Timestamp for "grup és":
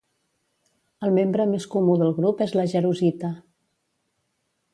2.21-2.57